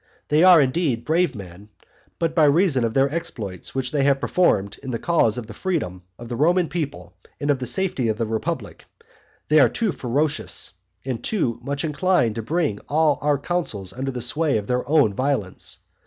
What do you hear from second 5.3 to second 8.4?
of the freedom of the Roman people and of the safety of the